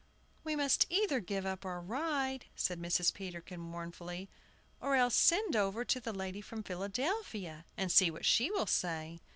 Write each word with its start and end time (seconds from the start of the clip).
"We 0.43 0.55
must 0.55 0.87
either 0.89 1.19
give 1.19 1.45
up 1.45 1.63
our 1.63 1.79
ride," 1.79 2.45
said 2.55 2.81
Mrs. 2.81 3.13
Peterkin, 3.13 3.59
mournfully, 3.59 4.31
"or 4.79 4.95
else 4.95 5.13
send 5.15 5.55
over 5.55 5.85
to 5.85 5.99
the 5.99 6.11
lady 6.11 6.41
from 6.41 6.63
Philadelphia, 6.63 7.65
and 7.77 7.91
see 7.91 8.09
what 8.09 8.25
she 8.25 8.49
will 8.49 8.65
say." 8.65 9.19